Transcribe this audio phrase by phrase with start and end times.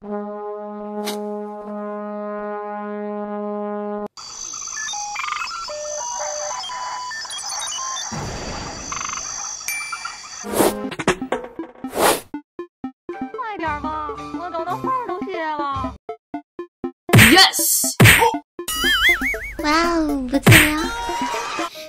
[0.00, 0.16] Yes!
[19.58, 20.80] Wow, butsa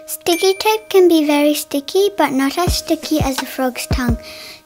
[0.05, 4.17] Sticky tape can be very sticky, but not as sticky as a frog's tongue.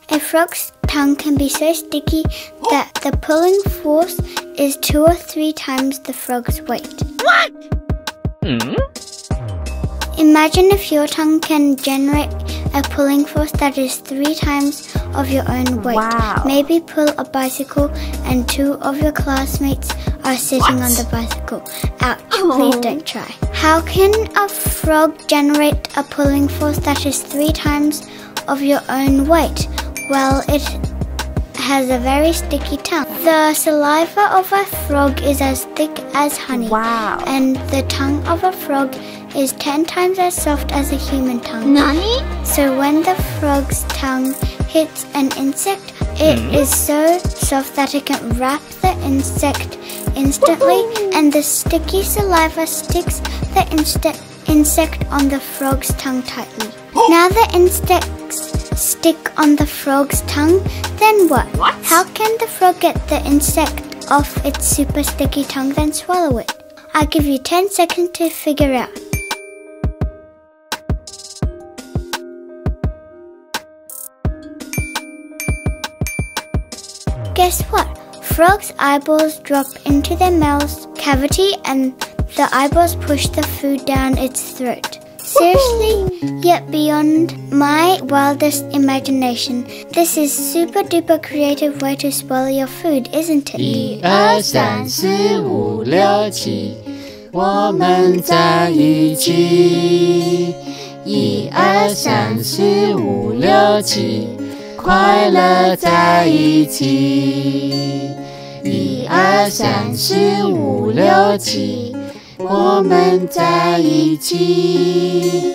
[0.09, 2.23] A frog's tongue can be so sticky
[2.69, 4.19] that the pulling force
[4.57, 7.01] is two or three times the frog's weight.
[7.21, 7.51] What?
[8.43, 8.75] Hmm?
[10.17, 12.31] Imagine if your tongue can generate
[12.73, 15.95] a pulling force that is three times of your own weight.
[15.95, 16.43] Wow.
[16.45, 17.89] Maybe pull a bicycle
[18.23, 19.91] and two of your classmates
[20.23, 21.61] are sitting on the bicycle.
[22.01, 22.55] Ouch, oh.
[22.55, 23.29] please don't try.
[23.53, 28.07] How can a frog generate a pulling force that is three times
[28.47, 29.67] of your own weight?
[30.09, 30.61] Well, it
[31.55, 33.05] has a very sticky tongue.
[33.23, 36.69] The saliva of a frog is as thick as honey.
[36.69, 37.23] Wow.
[37.25, 38.95] And the tongue of a frog
[39.35, 41.73] is 10 times as soft as a human tongue.
[41.73, 42.19] Nani?
[42.45, 44.33] So when the frog's tongue
[44.67, 46.53] hits an insect, it mm.
[46.53, 49.79] is so soft that it can wrap the insect
[50.15, 53.19] instantly, and the sticky saliva sticks
[53.55, 56.69] the inste- insect on the frog's tongue tightly.
[57.09, 60.63] Now the insects stick on the frog's tongue,
[60.97, 61.47] then what?
[61.57, 61.75] What?
[61.83, 66.51] How can the frog get the insect off its super sticky tongue, then swallow it?
[66.93, 68.89] I'll give you 10 seconds to figure out.
[77.35, 77.87] Guess what?
[78.23, 81.97] Frogs' eyeballs drop into their mouth's cavity and
[82.35, 85.04] the eyeballs push the food down its throat.
[85.24, 86.06] Seriously?
[86.42, 93.08] Yet beyond my wildest imagination, this is super duper creative way to swallow your food,
[93.12, 93.60] isn't it?
[93.60, 96.74] 一二三四五六七，
[97.32, 100.54] 我们在一起。
[101.04, 104.28] 一二三四五六七，
[104.76, 108.10] 快乐在一起。
[108.64, 111.93] 一二三四五六七，
[112.37, 115.53] 我们在一起。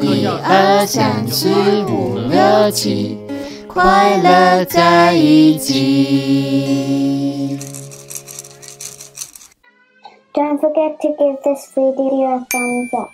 [0.00, 1.48] 一二三四
[1.84, 3.18] 五六七，
[3.66, 7.58] 快乐在一起。
[10.32, 13.10] Don't forget to give this video a thumbs up.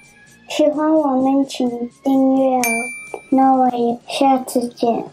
[0.49, 1.69] 喜欢我们请
[2.03, 2.63] 订阅哦。
[3.31, 5.05] 那我也下次见。